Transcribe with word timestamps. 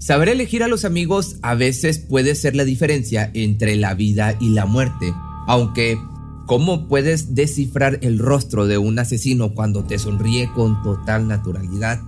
Saber 0.00 0.30
elegir 0.30 0.62
a 0.62 0.68
los 0.68 0.86
amigos 0.86 1.36
a 1.42 1.54
veces 1.54 1.98
puede 1.98 2.34
ser 2.34 2.56
la 2.56 2.64
diferencia 2.64 3.30
entre 3.34 3.76
la 3.76 3.92
vida 3.92 4.34
y 4.40 4.48
la 4.48 4.64
muerte, 4.64 5.12
aunque 5.46 5.98
¿cómo 6.46 6.88
puedes 6.88 7.34
descifrar 7.34 7.98
el 8.00 8.18
rostro 8.18 8.66
de 8.66 8.78
un 8.78 8.98
asesino 8.98 9.52
cuando 9.52 9.84
te 9.84 9.98
sonríe 9.98 10.50
con 10.54 10.82
total 10.82 11.28
naturalidad? 11.28 12.00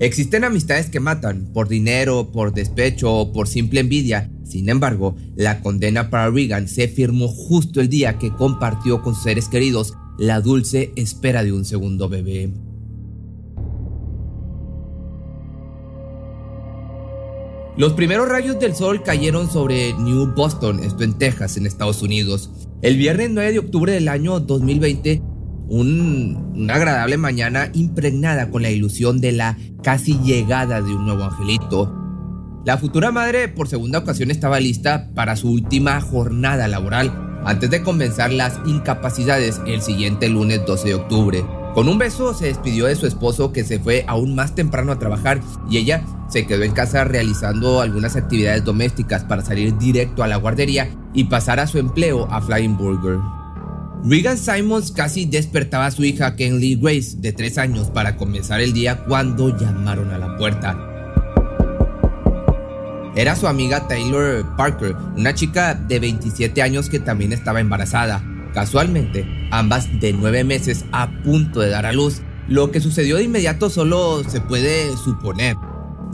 Existen 0.00 0.44
amistades 0.44 0.90
que 0.90 1.00
matan 1.00 1.50
por 1.54 1.66
dinero, 1.66 2.30
por 2.30 2.52
despecho 2.52 3.10
o 3.10 3.32
por 3.32 3.48
simple 3.48 3.80
envidia. 3.80 4.30
Sin 4.44 4.68
embargo, 4.68 5.16
la 5.34 5.62
condena 5.62 6.10
para 6.10 6.28
Regan 6.28 6.68
se 6.68 6.88
firmó 6.88 7.28
justo 7.28 7.80
el 7.80 7.88
día 7.88 8.18
que 8.18 8.34
compartió 8.34 9.00
con 9.00 9.14
sus 9.14 9.24
seres 9.24 9.48
queridos 9.48 9.94
la 10.18 10.42
dulce 10.42 10.92
espera 10.94 11.42
de 11.42 11.52
un 11.52 11.64
segundo 11.64 12.10
bebé. 12.10 12.52
Los 17.76 17.94
primeros 17.94 18.28
rayos 18.28 18.60
del 18.60 18.76
sol 18.76 19.02
cayeron 19.02 19.50
sobre 19.50 19.94
New 19.94 20.32
Boston, 20.32 20.78
esto 20.78 21.02
en 21.02 21.14
Texas, 21.14 21.56
en 21.56 21.66
Estados 21.66 22.02
Unidos. 22.02 22.52
El 22.82 22.96
viernes 22.96 23.30
9 23.32 23.50
de 23.50 23.58
octubre 23.58 23.92
del 23.92 24.06
año 24.06 24.38
2020, 24.38 25.20
una 25.66 26.72
agradable 26.72 27.16
mañana 27.16 27.70
impregnada 27.72 28.48
con 28.50 28.62
la 28.62 28.70
ilusión 28.70 29.20
de 29.20 29.32
la 29.32 29.58
casi 29.82 30.20
llegada 30.20 30.82
de 30.82 30.94
un 30.94 31.04
nuevo 31.04 31.24
angelito. 31.24 31.92
La 32.64 32.78
futura 32.78 33.10
madre 33.10 33.48
por 33.48 33.66
segunda 33.66 33.98
ocasión 33.98 34.30
estaba 34.30 34.60
lista 34.60 35.10
para 35.12 35.34
su 35.34 35.50
última 35.50 36.00
jornada 36.00 36.68
laboral 36.68 37.40
antes 37.44 37.70
de 37.70 37.82
comenzar 37.82 38.32
las 38.32 38.60
incapacidades 38.66 39.60
el 39.66 39.82
siguiente 39.82 40.28
lunes 40.28 40.64
12 40.64 40.88
de 40.88 40.94
octubre. 40.94 41.44
Con 41.74 41.88
un 41.88 41.98
beso 41.98 42.34
se 42.34 42.46
despidió 42.46 42.86
de 42.86 42.94
su 42.94 43.08
esposo 43.08 43.52
que 43.52 43.64
se 43.64 43.80
fue 43.80 44.04
aún 44.06 44.36
más 44.36 44.54
temprano 44.54 44.92
a 44.92 44.98
trabajar 45.00 45.40
y 45.68 45.78
ella 45.78 46.04
se 46.34 46.48
quedó 46.48 46.64
en 46.64 46.72
casa 46.72 47.04
realizando 47.04 47.80
algunas 47.80 48.16
actividades 48.16 48.64
domésticas 48.64 49.22
para 49.22 49.44
salir 49.44 49.78
directo 49.78 50.24
a 50.24 50.26
la 50.26 50.34
guardería 50.34 50.90
y 51.12 51.26
pasar 51.26 51.60
a 51.60 51.68
su 51.68 51.78
empleo 51.78 52.26
a 52.28 52.42
Flying 52.42 52.76
Burger. 52.76 53.20
Regan 54.04 54.36
Simons 54.36 54.90
casi 54.90 55.26
despertaba 55.26 55.86
a 55.86 55.92
su 55.92 56.02
hija 56.02 56.34
Kenley 56.34 56.74
Grace 56.74 57.18
de 57.18 57.32
3 57.32 57.58
años 57.58 57.88
para 57.88 58.16
comenzar 58.16 58.60
el 58.60 58.72
día 58.72 59.04
cuando 59.04 59.56
llamaron 59.56 60.10
a 60.10 60.18
la 60.18 60.36
puerta. 60.36 60.76
Era 63.14 63.36
su 63.36 63.46
amiga 63.46 63.86
Taylor 63.86 64.56
Parker, 64.56 64.96
una 65.16 65.34
chica 65.34 65.76
de 65.76 66.00
27 66.00 66.62
años 66.62 66.88
que 66.88 66.98
también 66.98 67.32
estaba 67.32 67.60
embarazada. 67.60 68.24
Casualmente, 68.52 69.24
ambas 69.52 70.00
de 70.00 70.12
nueve 70.12 70.42
meses 70.42 70.84
a 70.90 71.12
punto 71.22 71.60
de 71.60 71.70
dar 71.70 71.86
a 71.86 71.92
luz. 71.92 72.22
Lo 72.48 72.72
que 72.72 72.80
sucedió 72.80 73.18
de 73.18 73.22
inmediato 73.22 73.70
solo 73.70 74.24
se 74.28 74.40
puede 74.40 74.96
suponer. 74.96 75.56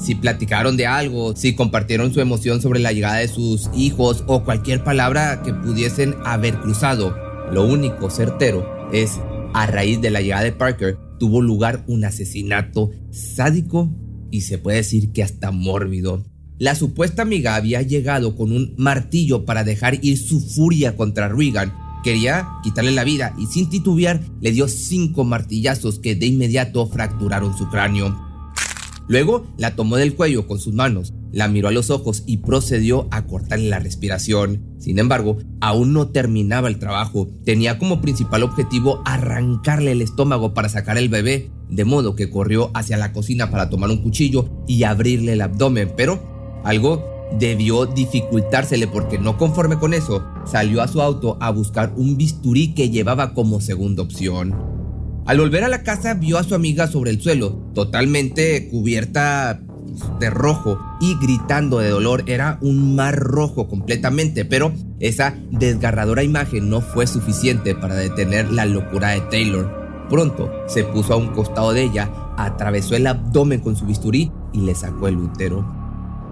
Si 0.00 0.14
platicaron 0.14 0.76
de 0.76 0.86
algo, 0.86 1.36
si 1.36 1.54
compartieron 1.54 2.12
su 2.12 2.20
emoción 2.20 2.62
sobre 2.62 2.80
la 2.80 2.92
llegada 2.92 3.18
de 3.18 3.28
sus 3.28 3.70
hijos 3.74 4.24
o 4.26 4.44
cualquier 4.44 4.82
palabra 4.82 5.42
que 5.42 5.52
pudiesen 5.52 6.14
haber 6.24 6.58
cruzado. 6.60 7.14
Lo 7.52 7.64
único 7.66 8.10
certero 8.10 8.66
es, 8.92 9.20
a 9.52 9.66
raíz 9.66 10.00
de 10.00 10.10
la 10.10 10.20
llegada 10.20 10.44
de 10.44 10.52
Parker, 10.52 10.98
tuvo 11.18 11.42
lugar 11.42 11.84
un 11.86 12.04
asesinato 12.04 12.90
sádico 13.10 13.90
y 14.30 14.42
se 14.42 14.58
puede 14.58 14.78
decir 14.78 15.12
que 15.12 15.22
hasta 15.22 15.50
mórbido. 15.50 16.24
La 16.58 16.74
supuesta 16.74 17.22
amiga 17.22 17.56
había 17.56 17.82
llegado 17.82 18.36
con 18.36 18.52
un 18.52 18.74
martillo 18.78 19.44
para 19.44 19.64
dejar 19.64 19.98
ir 20.02 20.18
su 20.18 20.40
furia 20.40 20.96
contra 20.96 21.28
Regan 21.28 21.72
Quería 22.02 22.48
quitarle 22.62 22.92
la 22.92 23.04
vida 23.04 23.34
y 23.36 23.46
sin 23.46 23.68
titubear 23.68 24.22
le 24.40 24.52
dio 24.52 24.68
cinco 24.68 25.24
martillazos 25.24 25.98
que 25.98 26.14
de 26.14 26.26
inmediato 26.26 26.86
fracturaron 26.86 27.56
su 27.56 27.68
cráneo. 27.68 28.29
Luego 29.10 29.44
la 29.56 29.74
tomó 29.74 29.96
del 29.96 30.14
cuello 30.14 30.46
con 30.46 30.60
sus 30.60 30.72
manos, 30.72 31.14
la 31.32 31.48
miró 31.48 31.66
a 31.66 31.72
los 31.72 31.90
ojos 31.90 32.22
y 32.26 32.36
procedió 32.36 33.08
a 33.10 33.26
cortarle 33.26 33.68
la 33.68 33.80
respiración. 33.80 34.62
Sin 34.78 35.00
embargo, 35.00 35.38
aún 35.60 35.92
no 35.92 36.10
terminaba 36.10 36.68
el 36.68 36.78
trabajo. 36.78 37.26
Tenía 37.44 37.76
como 37.76 38.00
principal 38.00 38.44
objetivo 38.44 39.02
arrancarle 39.04 39.90
el 39.90 40.00
estómago 40.00 40.54
para 40.54 40.68
sacar 40.68 40.96
el 40.96 41.08
bebé, 41.08 41.50
de 41.68 41.84
modo 41.84 42.14
que 42.14 42.30
corrió 42.30 42.70
hacia 42.72 42.96
la 42.98 43.12
cocina 43.12 43.50
para 43.50 43.68
tomar 43.68 43.90
un 43.90 44.00
cuchillo 44.00 44.48
y 44.68 44.84
abrirle 44.84 45.32
el 45.32 45.40
abdomen, 45.40 45.92
pero 45.96 46.62
algo 46.62 47.04
debió 47.36 47.86
dificultársele 47.86 48.86
porque 48.86 49.18
no 49.18 49.36
conforme 49.38 49.76
con 49.80 49.92
eso, 49.92 50.24
salió 50.44 50.82
a 50.82 50.88
su 50.88 51.02
auto 51.02 51.36
a 51.40 51.50
buscar 51.50 51.92
un 51.96 52.16
bisturí 52.16 52.74
que 52.74 52.90
llevaba 52.90 53.34
como 53.34 53.60
segunda 53.60 54.04
opción. 54.04 54.69
Al 55.30 55.38
volver 55.38 55.62
a 55.62 55.68
la 55.68 55.84
casa 55.84 56.14
vio 56.14 56.38
a 56.38 56.42
su 56.42 56.56
amiga 56.56 56.88
sobre 56.88 57.12
el 57.12 57.20
suelo, 57.20 57.52
totalmente 57.72 58.68
cubierta 58.68 59.60
de 60.18 60.28
rojo 60.28 60.76
y 61.00 61.16
gritando 61.22 61.78
de 61.78 61.88
dolor. 61.88 62.24
Era 62.26 62.58
un 62.62 62.96
mar 62.96 63.16
rojo 63.16 63.68
completamente, 63.68 64.44
pero 64.44 64.72
esa 64.98 65.36
desgarradora 65.52 66.24
imagen 66.24 66.68
no 66.68 66.80
fue 66.80 67.06
suficiente 67.06 67.76
para 67.76 67.94
detener 67.94 68.50
la 68.50 68.64
locura 68.64 69.10
de 69.10 69.20
Taylor. 69.20 70.08
Pronto 70.10 70.50
se 70.66 70.82
puso 70.82 71.14
a 71.14 71.18
un 71.18 71.28
costado 71.28 71.72
de 71.72 71.84
ella, 71.84 72.10
atravesó 72.36 72.96
el 72.96 73.06
abdomen 73.06 73.60
con 73.60 73.76
su 73.76 73.86
bisturí 73.86 74.32
y 74.52 74.62
le 74.62 74.74
sacó 74.74 75.06
el 75.06 75.16
útero. 75.16 75.64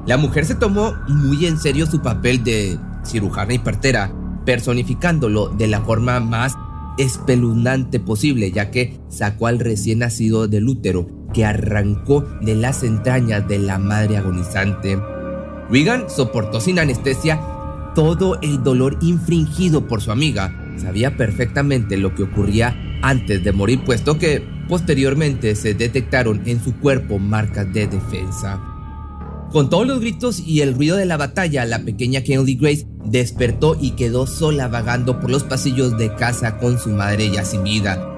La 0.09 0.17
mujer 0.17 0.45
se 0.45 0.57
tomó 0.57 0.95
muy 1.07 1.47
en 1.47 1.61
serio 1.61 1.87
su 1.87 2.03
papel 2.03 2.43
de 2.43 2.77
cirujana 3.05 3.55
y 3.55 3.61
partera, 3.61 4.13
personificándolo 4.45 5.51
de 5.51 5.69
la 5.69 5.83
forma 5.83 6.19
más 6.19 6.57
espeluznante 6.99 8.01
posible, 8.01 8.51
ya 8.51 8.71
que 8.71 8.99
sacó 9.09 9.47
al 9.47 9.59
recién 9.59 10.01
nacido 10.01 10.49
del 10.49 10.69
útero 10.69 11.09
que 11.33 11.45
arrancó 11.45 12.27
de 12.41 12.55
las 12.55 12.83
entrañas 12.83 13.47
de 13.49 13.59
la 13.59 13.79
madre 13.79 14.17
agonizante. 14.17 14.99
Regan 15.71 16.09
soportó 16.09 16.61
sin 16.61 16.79
anestesia 16.79 17.41
todo 17.95 18.39
el 18.43 18.63
dolor 18.63 18.99
infringido 19.01 19.87
por 19.87 20.01
su 20.01 20.11
amiga. 20.11 20.55
Sabía 20.77 21.17
perfectamente 21.17 21.97
lo 21.97 22.15
que 22.15 22.23
ocurría 22.25 22.77
antes 23.03 23.43
de 23.43 23.53
morir, 23.53 23.83
puesto 23.85 24.19
que 24.19 24.43
posteriormente 24.69 25.55
se 25.57 25.75
detectaron 25.75 26.43
en 26.47 26.63
su 26.63 26.75
cuerpo 26.77 27.19
marcas 27.19 27.73
de 27.73 27.87
defensa. 27.87 28.68
Con 29.53 29.71
todos 29.71 29.87
los 29.87 30.01
gritos 30.01 30.41
y 30.41 30.61
el 30.61 30.75
ruido 30.75 30.97
de 30.97 31.07
la 31.07 31.17
batalla, 31.17 31.65
la 31.65 31.79
pequeña 31.79 32.23
Kennedy 32.23 32.57
Grace 32.57 32.87
despertó 33.07 33.79
y 33.81 33.93
quedó 33.93 34.27
sola 34.27 34.69
vagando 34.69 35.21
por 35.21 35.31
los 35.31 35.43
pasillos 35.43 35.97
de 35.97 36.15
casa 36.15 36.59
con 36.59 36.79
su 36.79 36.91
madre 36.91 37.31
ya 37.31 37.47
sin 37.47 37.65
vida. 37.65 38.15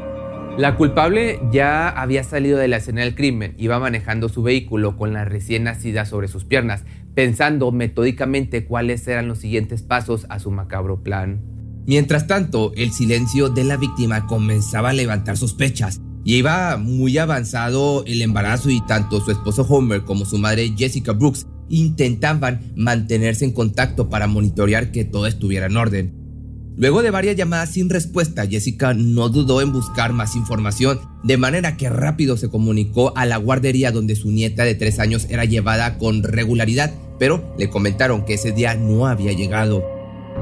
La 0.58 0.76
culpable 0.76 1.40
ya 1.52 1.88
había 1.88 2.24
salido 2.24 2.58
de 2.58 2.66
la 2.66 2.78
escena 2.78 3.02
del 3.02 3.14
crimen, 3.14 3.54
iba 3.58 3.78
manejando 3.78 4.28
su 4.28 4.42
vehículo 4.42 4.96
con 4.96 5.12
la 5.12 5.24
recién 5.24 5.62
nacida 5.64 6.04
sobre 6.04 6.26
sus 6.26 6.44
piernas, 6.44 6.82
pensando 7.14 7.70
metódicamente 7.70 8.64
cuáles 8.64 9.06
eran 9.06 9.28
los 9.28 9.38
siguientes 9.38 9.82
pasos 9.82 10.26
a 10.30 10.40
su 10.40 10.50
macabro 10.50 11.04
plan. 11.04 11.40
Mientras 11.86 12.26
tanto, 12.26 12.72
el 12.74 12.90
silencio 12.90 13.48
de 13.48 13.62
la 13.62 13.76
víctima 13.76 14.26
comenzaba 14.26 14.90
a 14.90 14.94
levantar 14.94 15.36
sospechas. 15.36 16.00
Y 16.24 16.36
iba 16.36 16.76
muy 16.76 17.16
avanzado 17.18 18.04
el 18.06 18.22
embarazo 18.22 18.70
y 18.70 18.80
tanto 18.86 19.20
su 19.20 19.30
esposo 19.30 19.62
Homer 19.62 20.02
como 20.02 20.24
su 20.24 20.38
madre 20.38 20.74
Jessica 20.76 21.12
Brooks 21.12 21.46
intentaban 21.70 22.72
mantenerse 22.76 23.44
en 23.44 23.52
contacto 23.52 24.10
para 24.10 24.26
monitorear 24.26 24.92
que 24.92 25.04
todo 25.04 25.26
estuviera 25.26 25.66
en 25.66 25.76
orden. 25.76 26.20
Luego 26.76 27.02
de 27.02 27.10
varias 27.10 27.36
llamadas 27.36 27.70
sin 27.70 27.90
respuesta, 27.90 28.46
Jessica 28.46 28.94
no 28.94 29.28
dudó 29.28 29.60
en 29.60 29.72
buscar 29.72 30.12
más 30.12 30.34
información, 30.34 31.00
de 31.22 31.36
manera 31.36 31.76
que 31.76 31.90
rápido 31.90 32.36
se 32.36 32.48
comunicó 32.48 33.12
a 33.16 33.26
la 33.26 33.36
guardería 33.36 33.92
donde 33.92 34.16
su 34.16 34.30
nieta 34.30 34.64
de 34.64 34.74
tres 34.74 34.98
años 34.98 35.26
era 35.28 35.44
llevada 35.44 35.98
con 35.98 36.22
regularidad, 36.22 36.94
pero 37.18 37.54
le 37.58 37.68
comentaron 37.68 38.24
que 38.24 38.34
ese 38.34 38.52
día 38.52 38.74
no 38.74 39.06
había 39.06 39.32
llegado. 39.32 39.84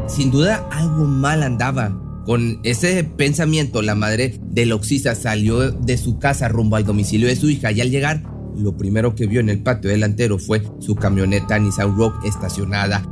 Sin 0.07 0.31
duda 0.31 0.69
algo 0.71 1.07
mal 1.07 1.43
andaba, 1.43 2.01
con 2.29 2.61
ese 2.63 3.05
pensamiento, 3.05 3.81
la 3.81 3.95
madre 3.95 4.39
de 4.51 4.67
Loxisa 4.67 5.15
salió 5.15 5.71
de 5.71 5.97
su 5.97 6.19
casa 6.19 6.47
rumbo 6.47 6.77
al 6.77 6.85
domicilio 6.85 7.27
de 7.27 7.37
su 7.37 7.49
hija 7.49 7.73
y 7.73 7.81
al 7.81 7.91
llegar, 7.91 8.23
lo 8.55 8.77
primero 8.77 9.15
que 9.15 9.27
vio 9.27 9.41
en 9.41 9.49
el 9.49 9.63
patio 9.63 9.89
delantero 9.89 10.39
fue 10.39 10.63
su 10.79 10.95
camioneta 10.95 11.59
Nissan 11.59 11.97
Rock 11.97 12.23
estacionada. 12.27 13.03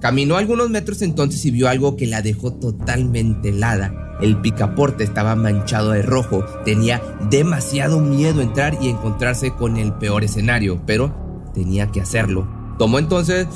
Caminó 0.00 0.38
algunos 0.38 0.70
metros 0.70 1.02
entonces 1.02 1.44
y 1.44 1.52
vio 1.52 1.68
algo 1.68 1.94
que 1.94 2.08
la 2.08 2.20
dejó 2.20 2.52
totalmente 2.52 3.50
helada. 3.50 4.18
El 4.20 4.40
picaporte 4.40 5.04
estaba 5.04 5.36
manchado 5.36 5.92
de 5.92 6.02
rojo, 6.02 6.44
tenía 6.64 7.00
demasiado 7.30 8.00
miedo 8.00 8.42
entrar 8.42 8.76
y 8.82 8.88
encontrarse 8.88 9.52
con 9.52 9.76
el 9.76 9.92
peor 9.92 10.24
escenario, 10.24 10.82
pero 10.84 11.14
tenía 11.54 11.92
que 11.92 12.00
hacerlo. 12.00 12.48
Tomó 12.76 12.98
entonces 12.98 13.46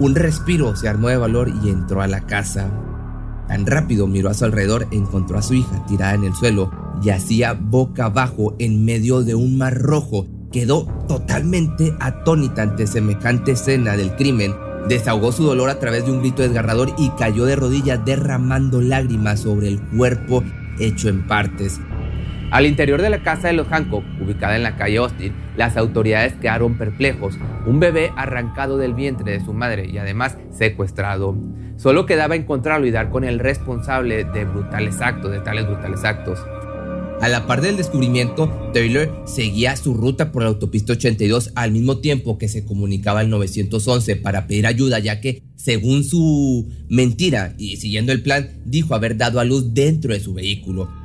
un 0.00 0.16
respiro, 0.16 0.74
se 0.74 0.88
armó 0.88 1.10
de 1.10 1.16
valor 1.16 1.48
y 1.62 1.68
entró 1.68 2.02
a 2.02 2.08
la 2.08 2.26
casa. 2.26 2.87
Tan 3.48 3.66
rápido 3.66 4.06
miró 4.06 4.28
a 4.28 4.34
su 4.34 4.44
alrededor, 4.44 4.86
encontró 4.90 5.38
a 5.38 5.42
su 5.42 5.54
hija 5.54 5.84
tirada 5.86 6.14
en 6.14 6.24
el 6.24 6.34
suelo, 6.34 6.70
yacía 7.02 7.54
boca 7.54 8.04
abajo 8.06 8.54
en 8.58 8.84
medio 8.84 9.22
de 9.22 9.34
un 9.34 9.56
mar 9.56 9.78
rojo. 9.78 10.26
Quedó 10.52 10.84
totalmente 11.08 11.94
atónita 11.98 12.62
ante 12.62 12.86
semejante 12.86 13.52
escena 13.52 13.96
del 13.96 14.14
crimen. 14.16 14.54
Desahogó 14.88 15.32
su 15.32 15.44
dolor 15.44 15.70
a 15.70 15.78
través 15.78 16.04
de 16.04 16.12
un 16.12 16.20
grito 16.20 16.42
desgarrador 16.42 16.94
y 16.98 17.08
cayó 17.10 17.44
de 17.44 17.56
rodillas 17.56 18.04
derramando 18.04 18.80
lágrimas 18.80 19.40
sobre 19.40 19.68
el 19.68 19.80
cuerpo 19.80 20.42
hecho 20.78 21.08
en 21.08 21.26
partes. 21.26 21.80
Al 22.50 22.64
interior 22.64 23.02
de 23.02 23.10
la 23.10 23.22
casa 23.22 23.48
de 23.48 23.52
los 23.52 23.68
Hancock, 23.68 24.04
ubicada 24.22 24.56
en 24.56 24.62
la 24.62 24.76
calle 24.76 24.96
Austin, 24.96 25.34
las 25.54 25.76
autoridades 25.76 26.32
quedaron 26.32 26.78
perplejos. 26.78 27.34
Un 27.66 27.78
bebé 27.78 28.10
arrancado 28.16 28.78
del 28.78 28.94
vientre 28.94 29.32
de 29.32 29.44
su 29.44 29.52
madre 29.52 29.86
y 29.86 29.98
además 29.98 30.38
secuestrado. 30.50 31.36
Solo 31.76 32.06
quedaba 32.06 32.36
encontrarlo 32.36 32.86
y 32.86 32.90
dar 32.90 33.10
con 33.10 33.24
el 33.24 33.38
responsable 33.38 34.24
de 34.24 34.46
brutales 34.46 35.02
actos, 35.02 35.30
de 35.30 35.40
tales 35.40 35.66
brutales 35.66 36.04
actos. 36.04 36.38
A 37.20 37.28
la 37.28 37.46
par 37.46 37.60
del 37.60 37.76
descubrimiento, 37.76 38.48
Taylor 38.72 39.24
seguía 39.26 39.76
su 39.76 39.92
ruta 39.92 40.32
por 40.32 40.42
la 40.42 40.48
autopista 40.48 40.94
82 40.94 41.52
al 41.54 41.72
mismo 41.72 41.98
tiempo 41.98 42.38
que 42.38 42.48
se 42.48 42.64
comunicaba 42.64 43.20
al 43.20 43.28
911 43.28 44.16
para 44.16 44.46
pedir 44.46 44.66
ayuda, 44.66 45.00
ya 45.00 45.20
que, 45.20 45.42
según 45.56 46.02
su 46.02 46.70
mentira 46.88 47.54
y 47.58 47.76
siguiendo 47.76 48.12
el 48.12 48.22
plan, 48.22 48.48
dijo 48.64 48.94
haber 48.94 49.18
dado 49.18 49.38
a 49.38 49.44
luz 49.44 49.74
dentro 49.74 50.14
de 50.14 50.20
su 50.20 50.32
vehículo. 50.32 50.97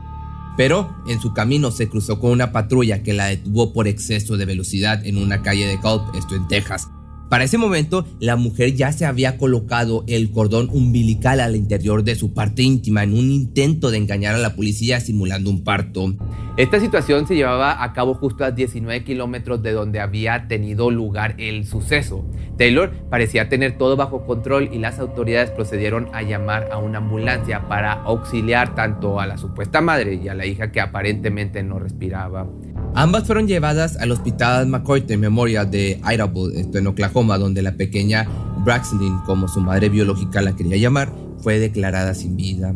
Pero 0.56 0.96
en 1.08 1.20
su 1.20 1.34
camino 1.34 1.72
se 1.72 1.90
cruzó 1.90 2.20
con 2.20 2.32
una 2.32 2.52
patrulla 2.52 3.02
que 3.02 3.14
la 3.14 3.26
detuvo 3.26 3.74
por 3.74 3.88
exceso 3.88 4.38
de 4.38 4.46
velocidad 4.46 5.06
en 5.06 5.18
una 5.18 5.42
calle 5.42 5.66
de 5.66 5.80
Culp, 5.80 6.14
esto 6.16 6.36
en 6.36 6.48
Texas. 6.48 6.90
Para 7.30 7.46
ese 7.46 7.58
momento, 7.58 8.06
la 8.20 8.36
mujer 8.36 8.76
ya 8.76 8.92
se 8.92 9.06
había 9.06 9.38
colocado 9.38 10.04
el 10.08 10.32
cordón 10.32 10.70
umbilical 10.72 11.40
al 11.40 11.56
interior 11.56 12.04
de 12.04 12.16
su 12.16 12.34
parte 12.34 12.62
íntima 12.62 13.04
en 13.04 13.14
un 13.14 13.32
intento 13.32 13.90
de 13.90 13.98
engañar 13.98 14.36
a 14.36 14.40
la 14.40 14.56
policía 14.56 15.00
simulando 15.00 15.50
un 15.50 15.64
parto. 15.64 16.14
Esta 16.58 16.80
situación 16.80 17.28
se 17.28 17.36
llevaba 17.36 17.84
a 17.84 17.94
cabo 17.94 18.14
justo 18.14 18.46
a 18.46 18.52
19 18.52 19.04
kilómetros 19.04 19.64
de 19.64 19.72
donde 19.72 20.00
había 20.00 20.48
tenido 20.48 20.92
lugar 20.92 21.34
el 21.40 21.66
suceso. 21.66 22.24
Taylor 22.58 22.92
parecía 23.10 23.50
tener 23.50 23.80
todo 23.80 23.96
bajo 23.96 24.28
control 24.28 24.70
y 24.72 24.78
las 24.78 25.00
autoridades 25.00 25.50
procedieron 25.50 26.10
a 26.14 26.22
llamar 26.22 26.70
a 26.72 26.78
una 26.78 27.00
ambulancia 27.00 27.68
para 27.68 27.94
auxiliar 27.94 28.76
tanto 28.76 29.20
a 29.20 29.26
la 29.26 29.40
supuesta 29.40 29.82
madre 29.82 30.20
y 30.24 30.28
a 30.28 30.36
la 30.36 30.46
hija 30.46 30.72
que 30.72 30.82
aparentemente 30.82 31.64
no 31.64 31.80
respiraba. 31.80 32.48
Ambas 32.96 33.26
fueron 33.26 33.48
llevadas 33.48 33.98
al 33.98 34.12
hospital 34.12 34.68
McCoy 34.68 35.04
en 35.08 35.20
memoria 35.20 35.66
de 35.66 36.00
Idaho, 36.04 36.52
esto 36.52 36.78
en 36.78 36.86
Oklahoma, 36.86 37.40
donde 37.40 37.64
la 37.64 37.72
pequeña 37.72 38.28
Braxlin, 38.64 39.18
como 39.26 39.48
su 39.48 39.62
madre 39.62 39.90
biológica 39.90 40.44
la 40.44 40.56
quería 40.56 40.78
llamar, 40.78 41.12
fue 41.40 41.58
declarada 41.58 42.14
sin 42.14 42.38
vida. 42.38 42.74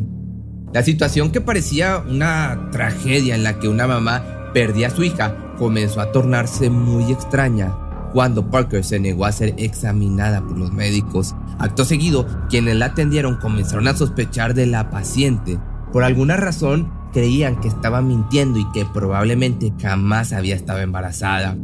La 0.73 0.81
situación 0.81 1.31
que 1.31 1.39
parecía 1.39 1.99
una 1.99 2.69
tragedia 2.71 3.35
en 3.35 3.43
la 3.43 3.59
que 3.59 3.67
una 3.67 3.85
mamá 3.85 4.23
perdía 4.53 4.87
a 4.87 4.91
su 4.91 5.03
hija 5.03 5.35
comenzó 5.59 6.01
a 6.01 6.11
tornarse 6.11 6.71
muy 6.71 7.11
extraña 7.11 7.75
cuando 8.11 8.49
Parker 8.49 8.83
se 8.83 8.99
negó 8.99 9.25
a 9.25 9.31
ser 9.31 9.53
examinada 9.57 10.41
por 10.41 10.57
los 10.57 10.71
médicos. 10.71 11.35
Acto 11.59 11.85
seguido, 11.85 12.25
quienes 12.49 12.75
la 12.75 12.87
atendieron 12.87 13.35
comenzaron 13.37 13.87
a 13.87 13.95
sospechar 13.95 14.55
de 14.55 14.65
la 14.65 14.89
paciente. 14.89 15.59
Por 15.93 16.03
alguna 16.03 16.37
razón, 16.37 16.91
creían 17.17 17.59
que 17.59 17.67
estaba 17.67 18.03
mintiendo 18.03 18.59
y 18.59 18.71
que 18.73 18.85
probablemente 18.85 19.73
jamás 19.81 20.33
había 20.33 20.53
estado 20.53 20.81
embarazada. 20.81 21.57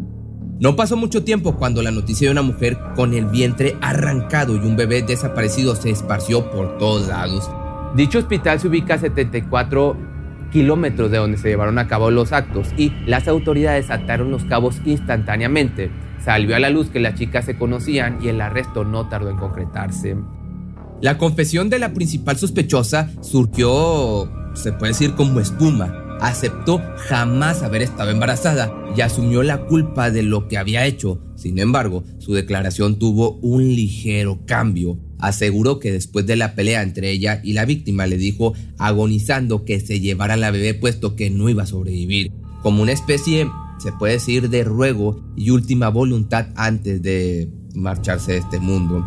No 0.59 0.75
pasó 0.75 0.97
mucho 0.97 1.23
tiempo 1.23 1.57
cuando 1.57 1.83
la 1.83 1.91
noticia 1.91 2.27
de 2.27 2.31
una 2.31 2.41
mujer 2.41 2.75
con 2.95 3.13
el 3.13 3.27
vientre 3.27 3.77
arrancado 3.79 4.55
y 4.55 4.65
un 4.65 4.75
bebé 4.75 5.03
desaparecido 5.03 5.75
se 5.75 5.91
esparció 5.91 6.49
por 6.49 6.79
todos 6.79 7.07
lados. 7.07 7.51
Dicho 7.95 8.17
hospital 8.17 8.59
se 8.59 8.67
ubica 8.67 8.95
a 8.95 8.97
74 8.97 9.95
kilómetros 10.51 11.11
de 11.11 11.17
donde 11.17 11.37
se 11.37 11.49
llevaron 11.49 11.77
a 11.77 11.87
cabo 11.87 12.09
los 12.09 12.31
actos 12.31 12.69
y 12.75 12.91
las 13.05 13.27
autoridades 13.27 13.91
ataron 13.91 14.31
los 14.31 14.45
cabos 14.45 14.81
instantáneamente. 14.85 15.91
Salió 16.17 16.55
a 16.55 16.59
la 16.59 16.71
luz 16.71 16.89
que 16.89 16.99
las 16.99 17.13
chicas 17.13 17.45
se 17.45 17.59
conocían 17.59 18.17
y 18.23 18.29
el 18.29 18.41
arresto 18.41 18.85
no 18.85 19.07
tardó 19.07 19.29
en 19.29 19.37
concretarse. 19.37 20.17
La 20.99 21.19
confesión 21.19 21.69
de 21.69 21.77
la 21.77 21.93
principal 21.93 22.37
sospechosa 22.37 23.11
surgió 23.21 24.31
se 24.53 24.71
puede 24.71 24.93
decir 24.93 25.13
como 25.15 25.39
espuma. 25.39 25.99
Aceptó 26.21 26.81
jamás 26.95 27.63
haber 27.63 27.81
estado 27.81 28.11
embarazada 28.11 28.73
y 28.95 29.01
asumió 29.01 29.43
la 29.43 29.65
culpa 29.65 30.09
de 30.09 30.23
lo 30.23 30.47
que 30.47 30.57
había 30.57 30.85
hecho. 30.85 31.21
Sin 31.35 31.59
embargo, 31.59 32.03
su 32.19 32.33
declaración 32.33 32.97
tuvo 32.97 33.39
un 33.41 33.63
ligero 33.75 34.45
cambio. 34.45 34.97
Aseguró 35.19 35.79
que 35.79 35.91
después 35.91 36.25
de 36.25 36.35
la 36.35 36.55
pelea 36.55 36.81
entre 36.81 37.11
ella 37.11 37.41
y 37.43 37.53
la 37.53 37.65
víctima 37.65 38.07
le 38.07 38.17
dijo 38.17 38.53
agonizando 38.77 39.65
que 39.65 39.79
se 39.79 39.99
llevara 39.99 40.37
la 40.37 40.51
bebé 40.51 40.73
puesto 40.73 41.15
que 41.15 41.29
no 41.29 41.49
iba 41.49 41.63
a 41.63 41.67
sobrevivir, 41.67 42.31
como 42.61 42.81
una 42.81 42.93
especie, 42.93 43.49
se 43.79 43.91
puede 43.91 44.13
decir, 44.13 44.49
de 44.49 44.63
ruego 44.63 45.23
y 45.35 45.49
última 45.49 45.89
voluntad 45.89 46.47
antes 46.55 47.01
de 47.01 47.49
marcharse 47.75 48.33
de 48.33 48.37
este 48.37 48.59
mundo. 48.59 49.05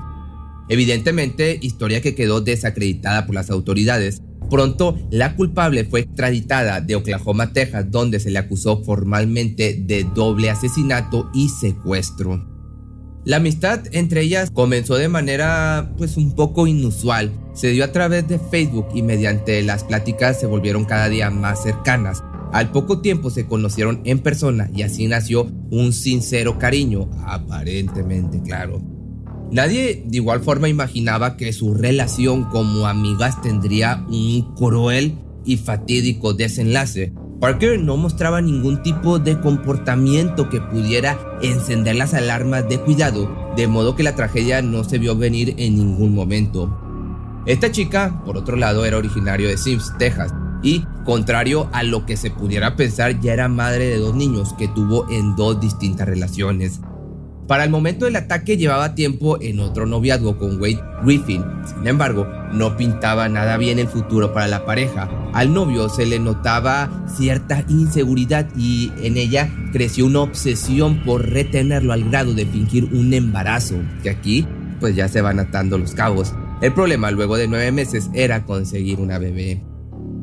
Evidentemente, 0.69 1.58
historia 1.62 2.00
que 2.00 2.14
quedó 2.14 2.40
desacreditada 2.40 3.25
por 3.25 3.34
las 3.34 3.50
autoridades, 3.50 4.22
Pronto, 4.50 4.96
la 5.10 5.34
culpable 5.34 5.84
fue 5.84 6.00
extraditada 6.00 6.81
de 6.81 6.94
Oklahoma, 6.96 7.52
Texas, 7.52 7.90
donde 7.90 8.20
se 8.20 8.31
le 8.31 8.38
acusó 8.38 8.82
formalmente 8.84 9.82
de 9.87 10.04
doble 10.04 10.50
asesinato 10.50 11.31
y 11.34 11.48
secuestro. 11.48 12.56
La 13.25 13.38
amistad 13.38 13.81
entre 13.90 14.20
ellas 14.20 14.52
comenzó 14.52 14.94
de 14.94 15.08
manera 15.08 15.93
pues 15.98 16.16
un 16.16 16.37
poco 16.37 16.69
inusual. 16.69 17.32
Se 17.54 17.70
dio 17.70 17.84
a 17.84 17.90
través 17.90 18.28
de 18.28 18.38
Facebook 18.38 18.87
y 18.94 19.02
mediante 19.02 19.60
las 19.64 19.82
pláticas 19.82 20.38
se 20.38 20.46
volvieron 20.46 20.84
cada 20.84 21.08
día 21.08 21.28
más 21.31 21.64
cercanas. 21.64 22.22
Al 22.52 22.70
poco 22.70 23.00
tiempo 23.00 23.31
se 23.31 23.46
conocieron 23.46 24.00
en 24.04 24.20
persona 24.20 24.70
y 24.72 24.82
así 24.82 25.08
nació 25.08 25.50
un 25.72 25.93
sincero 25.93 26.56
cariño, 26.60 27.10
aparentemente 27.26 28.40
claro. 28.43 28.95
Nadie 29.50 30.02
de 30.04 30.16
igual 30.16 30.40
forma 30.40 30.69
imaginaba 30.69 31.37
que 31.37 31.52
su 31.52 31.75
relación 31.75 32.44
como 32.44 32.87
amigas 32.87 33.40
tendría 33.43 34.04
un 34.08 34.54
cruel 34.54 35.19
y 35.44 35.56
fatídico 35.56 36.34
desenlace. 36.34 37.12
Parker 37.40 37.78
no 37.78 37.96
mostraba 37.96 38.40
ningún 38.40 38.82
tipo 38.82 39.19
de 39.19 39.38
comportamiento 39.40 40.48
que 40.48 40.60
pudiera 40.60 41.19
encender 41.43 41.96
las 41.96 42.14
alarmas 42.14 42.69
de 42.69 42.81
cuidado, 42.81 43.52
de 43.56 43.69
modo 43.69 43.94
que 43.94 44.02
la 44.02 44.16
tragedia 44.16 44.62
no 44.62 44.84
se 44.84 44.98
vio 44.98 45.17
venir 45.17 45.55
en 45.58 45.76
ningún 45.76 46.15
momento. 46.15 46.82
Esta 47.46 47.70
chica, 47.70 48.22
por 48.24 48.36
otro 48.36 48.56
lado, 48.56 48.84
era 48.84 48.96
originario 48.96 49.48
de 49.48 49.56
Sims, 49.58 49.93
Texas, 49.98 50.32
y, 50.62 50.84
contrario 51.05 51.69
a 51.72 51.84
lo 51.84 52.06
que 52.06 52.17
se 52.17 52.31
pudiera 52.31 52.74
pensar, 52.74 53.20
ya 53.20 53.34
era 53.34 53.48
madre 53.48 53.86
de 53.86 53.98
dos 53.98 54.17
niños 54.17 54.55
que 54.55 54.67
tuvo 54.67 55.08
en 55.10 55.36
dos 55.36 55.60
distintas 55.60 56.08
relaciones. 56.08 56.81
Para 57.46 57.62
el 57.62 57.70
momento 57.70 58.06
del 58.06 58.17
ataque 58.17 58.56
llevaba 58.56 58.96
tiempo 58.96 59.38
en 59.41 59.60
otro 59.60 59.86
noviazgo 59.86 60.36
con 60.36 60.60
Wade 60.60 60.82
Griffin. 61.05 61.44
Sin 61.65 61.86
embargo, 61.86 62.26
no 62.53 62.76
pintaba 62.76 63.29
nada 63.29 63.56
bien 63.56 63.79
el 63.79 63.86
futuro 63.86 64.32
para 64.32 64.48
la 64.48 64.65
pareja. 64.65 65.08
Al 65.32 65.53
novio 65.53 65.88
se 65.88 66.06
le 66.06 66.19
notaba 66.19 67.06
cierta 67.06 67.65
inseguridad 67.69 68.48
y 68.56 68.93
en 69.00 69.17
ella 69.17 69.48
creció 69.72 70.06
una 70.06 70.22
obsesión 70.22 71.05
por 71.05 71.29
retenerlo 71.29 71.93
al 71.93 72.10
grado 72.10 72.34
de 72.34 72.46
fingir 72.46 72.86
un 72.86 73.15
embarazo, 73.15 73.76
que 74.03 74.10
aquí 74.10 74.44
pues 74.81 74.96
ya 74.96 75.06
se 75.06 75.20
van 75.20 75.38
atando 75.38 75.79
los 75.79 75.94
cabos. 75.94 76.34
El 76.60 76.72
problema 76.72 77.12
luego 77.12 77.36
de 77.36 77.46
nueve 77.46 77.70
meses 77.70 78.10
era 78.12 78.44
conseguir 78.44 78.98
una 78.98 79.19
bebé. 79.19 79.62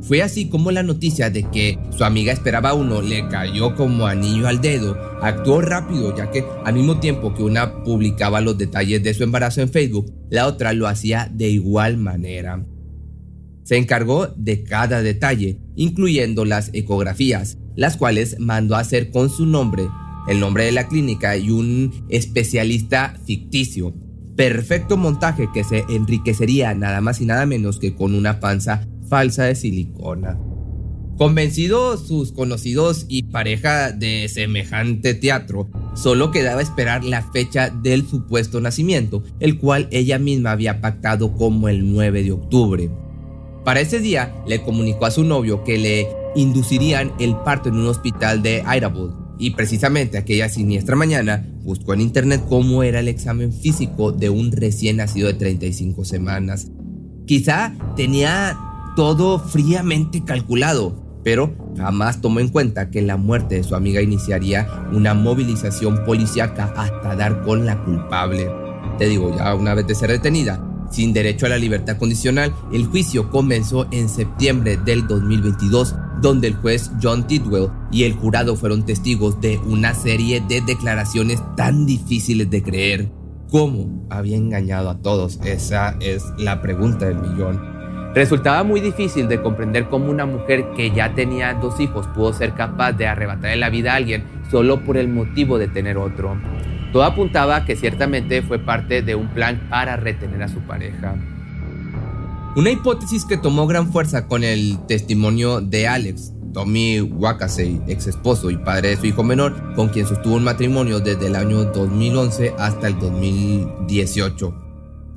Fue 0.04 0.22
así 0.22 0.50
como 0.50 0.72
la 0.72 0.84
noticia 0.84 1.30
de 1.30 1.44
que 1.50 1.80
su 1.98 2.04
amiga 2.04 2.34
esperaba 2.34 2.74
uno 2.74 3.02
le 3.02 3.26
cayó 3.30 3.74
como 3.74 4.06
anillo 4.06 4.50
al 4.50 4.60
dedo. 4.60 4.98
Actuó 5.22 5.62
rápido 5.62 6.16
ya 6.16 6.30
que 6.30 6.44
al 6.66 6.74
mismo 6.74 7.00
tiempo 7.00 7.34
que 7.34 7.44
una 7.44 7.84
publicaba 7.84 8.42
los 8.42 8.58
detalles 8.58 9.02
de 9.02 9.14
su 9.14 9.24
embarazo 9.24 9.62
en 9.62 9.70
Facebook, 9.70 10.14
la 10.30 10.48
otra 10.48 10.74
lo 10.74 10.88
hacía 10.88 11.32
de 11.34 11.50
igual 11.50 11.96
manera. 11.98 12.66
Se 13.64 13.78
encargó 13.78 14.28
de 14.28 14.64
cada 14.64 15.02
detalle, 15.02 15.58
incluyendo 15.78 16.44
las 16.44 16.70
ecografías, 16.74 17.58
las 17.78 17.96
cuales 17.96 18.38
mandó 18.40 18.76
a 18.76 18.80
hacer 18.80 19.10
con 19.10 19.30
su 19.30 19.46
nombre, 19.46 19.88
el 20.28 20.42
nombre 20.42 20.66
de 20.66 20.74
la 20.74 20.90
clínica 20.90 21.38
y 21.38 21.50
un 21.50 22.06
especialista 22.10 23.16
ficticio. 23.26 23.94
Perfecto 24.36 24.98
montaje 24.98 25.48
que 25.54 25.64
se 25.64 25.86
enriquecería 25.88 26.74
nada 26.74 27.00
más 27.00 27.22
y 27.22 27.26
nada 27.26 27.46
menos 27.46 27.80
que 27.80 27.96
con 27.96 28.16
una 28.16 28.42
panza 28.42 28.86
falsa 29.14 29.44
de 29.44 29.54
silicona. 29.54 30.40
Convencidos 31.20 32.08
sus 32.08 32.32
conocidos 32.32 33.06
y 33.08 33.22
pareja 33.22 33.92
de 33.92 34.28
semejante 34.28 35.14
teatro, 35.14 35.70
solo 35.94 36.32
quedaba 36.32 36.64
esperar 36.64 37.04
la 37.04 37.22
fecha 37.22 37.70
del 37.70 38.08
supuesto 38.08 38.60
nacimiento, 38.60 39.22
el 39.40 39.60
cual 39.60 39.88
ella 39.92 40.18
misma 40.18 40.50
había 40.50 40.82
pactado 40.82 41.36
como 41.36 41.70
el 41.70 41.94
9 41.94 42.24
de 42.24 42.32
octubre. 42.32 42.90
Para 43.64 43.82
ese 43.82 44.00
día 44.00 44.34
le 44.48 44.64
comunicó 44.64 45.06
a 45.06 45.12
su 45.12 45.24
novio 45.24 45.64
que 45.64 45.78
le 45.78 46.08
inducirían 46.36 47.14
el 47.20 47.36
parto 47.36 47.70
en 47.70 47.76
un 47.76 47.86
hospital 47.86 48.42
de 48.42 48.64
Idaho, 48.66 49.36
y 49.38 49.52
precisamente 49.52 50.18
aquella 50.18 50.50
siniestra 50.50 50.96
mañana 50.96 51.48
buscó 51.62 51.94
en 51.94 52.02
internet 52.02 52.42
cómo 52.50 52.82
era 52.82 53.00
el 53.00 53.10
examen 53.10 53.54
físico 53.54 54.12
de 54.12 54.32
un 54.32 54.52
recién 54.52 54.98
nacido 54.98 55.28
de 55.28 55.36
35 55.36 56.04
semanas. 56.04 56.72
Quizá 57.28 57.76
tenía 57.96 58.58
todo 58.96 59.40
fríamente 59.40 60.24
calculado, 60.24 60.96
pero 61.24 61.56
jamás 61.78 62.22
tomó 62.22 62.40
en 62.40 62.50
cuenta 62.50 62.90
que 62.92 63.02
la 63.02 63.18
muerte 63.18 63.56
de 63.56 63.64
su 63.64 63.76
amiga 63.76 64.02
iniciaría 64.02 64.68
una 64.92 65.14
movilización 65.14 66.04
policíaca 66.06 66.74
hasta 66.76 67.16
dar 67.16 67.42
con 67.44 67.66
la 67.66 67.84
culpable. 67.84 68.50
Te 68.98 69.06
digo, 69.06 69.36
ya 69.36 69.56
una 69.56 69.74
vez 69.74 69.88
de 69.88 69.96
ser 69.96 70.12
detenida, 70.12 70.64
sin 70.92 71.12
derecho 71.12 71.48
a 71.48 71.50
la 71.50 71.58
libertad 71.58 71.98
condicional, 71.98 72.54
el 72.72 72.86
juicio 72.86 73.32
comenzó 73.32 73.88
en 73.92 74.08
septiembre 74.10 74.78
del 74.78 75.08
2022, 75.08 75.96
donde 76.22 76.50
el 76.50 76.56
juez 76.56 76.92
John 77.02 77.26
Tidwell 77.26 77.70
y 77.92 78.04
el 78.04 78.14
jurado 78.14 78.56
fueron 78.56 78.86
testigos 78.86 79.42
de 79.42 79.58
una 79.66 79.96
serie 79.96 80.44
de 80.48 80.62
declaraciones 80.62 81.42
tan 81.56 81.88
difíciles 81.88 82.50
de 82.52 82.62
creer. 82.62 83.12
¿Cómo 83.50 84.06
había 84.10 84.38
engañado 84.38 84.90
a 84.90 85.00
todos? 85.00 85.40
Esa 85.44 85.96
es 86.00 86.24
la 86.38 86.62
pregunta 86.62 87.08
del 87.08 87.20
millón. 87.20 87.73
Resultaba 88.14 88.64
muy 88.64 88.80
difícil 88.80 89.28
de 89.28 89.42
comprender 89.42 89.90
cómo 89.90 90.12
una 90.12 90.28
mujer 90.28 90.66
que 90.76 90.92
ya 90.92 91.16
tenía 91.16 91.56
dos 91.56 91.80
hijos 91.80 92.06
pudo 92.08 92.32
ser 92.32 92.54
capaz 92.54 92.94
de 92.94 93.08
arrebatarle 93.08 93.56
la 93.58 93.72
vida 93.72 93.94
a 93.94 93.96
alguien 93.96 94.24
solo 94.52 94.84
por 94.84 94.98
el 94.98 95.08
motivo 95.08 95.58
de 95.58 95.68
tener 95.68 95.98
otro. 95.98 96.38
Todo 96.92 97.04
apuntaba 97.04 97.66
que 97.66 97.76
ciertamente 97.76 98.44
fue 98.44 98.60
parte 98.60 99.02
de 99.02 99.16
un 99.16 99.30
plan 99.30 99.68
para 99.68 99.96
retener 99.96 100.44
a 100.44 100.48
su 100.48 100.60
pareja. 100.60 101.16
Una 102.56 102.70
hipótesis 102.70 103.26
que 103.26 103.38
tomó 103.38 103.66
gran 103.66 103.92
fuerza 103.92 104.28
con 104.28 104.44
el 104.44 104.78
testimonio 104.86 105.60
de 105.60 105.88
Alex, 105.88 106.34
Tommy 106.54 107.02
Wakasey, 107.02 107.82
ex 107.88 108.06
esposo 108.06 108.52
y 108.52 108.58
padre 108.58 108.90
de 108.90 108.98
su 108.98 109.08
hijo 109.08 109.24
menor, 109.24 109.74
con 109.76 109.90
quien 109.90 110.06
sostuvo 110.06 110.36
un 110.36 110.44
matrimonio 110.44 111.00
desde 111.00 111.26
el 111.26 111.36
año 111.36 111.64
2011 111.64 112.54
hasta 112.60 112.90
el 112.90 113.00
2018. 113.00 114.63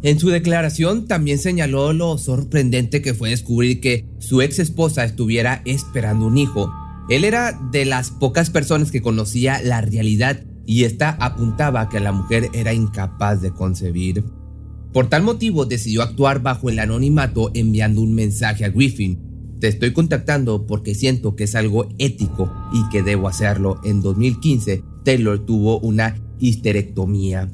En 0.02 0.18
su 0.18 0.28
declaración 0.28 1.06
también 1.06 1.38
señaló 1.38 1.92
lo 1.92 2.18
sorprendente 2.18 3.02
que 3.02 3.14
fue 3.14 3.30
descubrir 3.30 3.80
que 3.80 4.06
su 4.18 4.42
ex 4.42 4.58
esposa 4.58 5.04
estuviera 5.04 5.62
esperando 5.64 6.26
un 6.26 6.38
hijo. 6.38 6.70
Él 7.08 7.24
era 7.24 7.52
de 7.72 7.84
las 7.84 8.10
pocas 8.10 8.50
personas 8.50 8.90
que 8.90 9.00
conocía 9.00 9.60
la 9.62 9.80
realidad 9.80 10.44
y 10.66 10.84
esta 10.84 11.10
apuntaba 11.20 11.88
que 11.88 12.00
la 12.00 12.12
mujer 12.12 12.50
era 12.52 12.74
incapaz 12.74 13.40
de 13.40 13.52
concebir. 13.52 14.24
Por 14.92 15.08
tal 15.08 15.22
motivo 15.22 15.66
decidió 15.66 16.02
actuar 16.02 16.42
bajo 16.42 16.68
el 16.68 16.78
anonimato 16.78 17.50
enviando 17.54 18.00
un 18.00 18.14
mensaje 18.14 18.64
a 18.64 18.70
Griffin. 18.70 19.20
Te 19.60 19.68
estoy 19.68 19.92
contactando 19.92 20.66
porque 20.66 20.94
siento 20.94 21.36
que 21.36 21.44
es 21.44 21.54
algo 21.54 21.88
ético 21.98 22.52
y 22.72 22.88
que 22.90 23.02
debo 23.02 23.28
hacerlo. 23.28 23.80
En 23.84 24.02
2015, 24.02 24.82
Taylor 25.04 25.44
tuvo 25.44 25.78
una 25.80 26.16
histerectomía. 26.38 27.50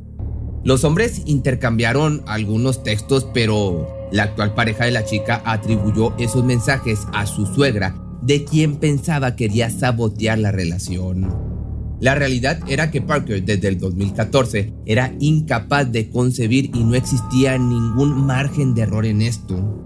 Los 0.65 0.85
hombres 0.85 1.23
intercambiaron 1.27 2.23
algunos 2.27 2.85
textos, 2.85 3.27
pero 3.35 3.89
la 4.13 4.25
actual 4.25 4.55
pareja 4.55 4.85
de 4.85 4.93
la 4.93 5.05
chica 5.05 5.43
atribuyó 5.45 6.15
esos 6.19 6.45
mensajes 6.45 7.01
a 7.13 7.27
su 7.27 7.47
suegra, 7.47 7.97
de 8.23 8.45
quien 8.45 8.77
pensaba 8.77 9.35
quería 9.35 9.71
sabotear 9.71 10.39
la 10.39 10.53
relación. 10.53 11.53
La 12.01 12.15
realidad 12.15 12.61
era 12.69 12.91
que 12.93 13.03
Parker 13.03 13.45
desde 13.45 13.69
el 13.69 13.79
2014 13.79 14.73
era 14.87 15.15
incapaz 15.19 15.91
de 15.91 16.11
concebir 16.11 16.71
y 16.75 16.85
no 16.85 16.95
existía 16.95 17.59
ningún 17.59 18.27
margen 18.27 18.75
de 18.75 18.83
error 18.83 19.05
en 19.05 19.23
esto. 19.23 19.83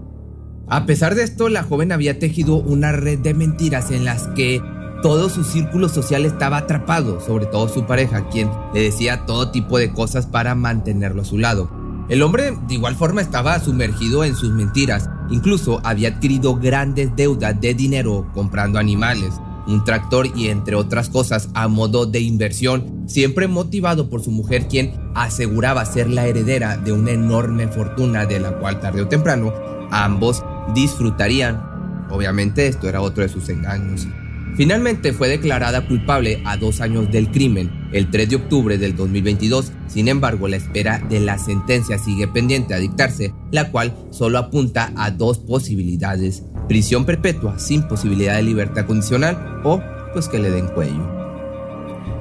A 0.67 0.85
pesar 0.85 1.15
de 1.15 1.23
esto, 1.23 1.49
la 1.49 1.63
joven 1.63 1.91
había 1.91 2.19
tejido 2.19 2.57
una 2.57 2.91
red 2.91 3.19
de 3.19 3.33
mentiras 3.33 3.89
en 3.89 4.03
las 4.03 4.27
que 4.29 4.61
todo 5.01 5.29
su 5.29 5.43
círculo 5.43 5.89
social 5.89 6.25
estaba 6.25 6.57
atrapado, 6.57 7.19
sobre 7.19 7.45
todo 7.45 7.69
su 7.69 7.85
pareja, 7.85 8.27
quien 8.29 8.49
le 8.73 8.81
decía 8.81 9.25
todo 9.25 9.51
tipo 9.51 9.77
de 9.77 9.91
cosas 9.91 10.25
para 10.25 10.55
mantenerlo 10.55 11.21
a 11.21 11.25
su 11.25 11.37
lado. 11.37 11.69
El 12.09 12.21
hombre 12.21 12.57
de 12.67 12.73
igual 12.73 12.95
forma 12.95 13.21
estaba 13.21 13.59
sumergido 13.59 14.23
en 14.23 14.35
sus 14.35 14.51
mentiras, 14.51 15.09
incluso 15.29 15.81
había 15.83 16.09
adquirido 16.09 16.55
grandes 16.55 17.15
deudas 17.15 17.59
de 17.59 17.73
dinero 17.73 18.27
comprando 18.33 18.79
animales, 18.79 19.33
un 19.67 19.83
tractor 19.83 20.27
y 20.33 20.47
entre 20.47 20.75
otras 20.75 21.09
cosas 21.09 21.49
a 21.53 21.67
modo 21.67 22.05
de 22.05 22.21
inversión, 22.21 23.03
siempre 23.07 23.47
motivado 23.47 24.09
por 24.09 24.23
su 24.23 24.31
mujer 24.31 24.67
quien 24.67 24.93
aseguraba 25.15 25.85
ser 25.85 26.09
la 26.09 26.25
heredera 26.27 26.77
de 26.77 26.93
una 26.93 27.11
enorme 27.11 27.67
fortuna 27.67 28.25
de 28.25 28.39
la 28.39 28.57
cual 28.57 28.79
tarde 28.79 29.01
o 29.01 29.07
temprano 29.07 29.53
ambos 29.91 30.43
disfrutarían. 30.73 31.61
Obviamente 32.09 32.67
esto 32.67 32.87
era 32.87 33.01
otro 33.01 33.23
de 33.23 33.29
sus 33.29 33.49
engaños. 33.49 34.07
Finalmente 34.57 35.13
fue 35.13 35.27
declarada 35.27 35.85
culpable 35.85 36.41
a 36.43 36.57
dos 36.57 36.81
años 36.81 37.11
del 37.11 37.29
crimen, 37.29 37.69
el 37.93 38.09
3 38.09 38.27
de 38.27 38.35
octubre 38.37 38.79
del 38.79 38.95
2022. 38.95 39.71
Sin 39.85 40.07
embargo, 40.07 40.47
la 40.47 40.55
espera 40.55 40.97
de 40.97 41.19
la 41.19 41.37
sentencia 41.37 41.99
sigue 41.99 42.27
pendiente 42.27 42.73
a 42.73 42.79
dictarse, 42.79 43.35
la 43.51 43.69
cual 43.69 43.95
solo 44.09 44.39
apunta 44.39 44.91
a 44.97 45.11
dos 45.11 45.37
posibilidades, 45.37 46.43
prisión 46.67 47.05
perpetua 47.05 47.59
sin 47.59 47.87
posibilidad 47.87 48.35
de 48.35 48.41
libertad 48.41 48.87
condicional 48.87 49.61
o 49.63 49.79
pues 50.11 50.27
que 50.27 50.39
le 50.39 50.49
den 50.49 50.69
cuello. 50.69 51.07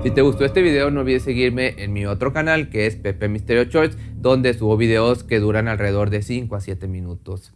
Si 0.02 0.10
te 0.10 0.20
gustó 0.20 0.44
este 0.44 0.60
video 0.60 0.90
no 0.90 1.00
olvides 1.00 1.22
seguirme 1.22 1.82
en 1.82 1.94
mi 1.94 2.04
otro 2.04 2.34
canal 2.34 2.68
que 2.68 2.86
es 2.86 2.96
Pepe 2.96 3.30
Misterio 3.30 3.64
Choice, 3.64 3.96
donde 4.14 4.52
subo 4.52 4.76
videos 4.76 5.24
que 5.24 5.40
duran 5.40 5.68
alrededor 5.68 6.10
de 6.10 6.20
5 6.20 6.54
a 6.54 6.60
7 6.60 6.86
minutos. 6.86 7.55